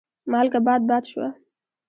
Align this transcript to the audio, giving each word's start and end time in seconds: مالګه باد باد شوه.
مالګه 0.31 0.59
باد 0.65 0.81
باد 0.89 1.03
شوه. 1.11 1.27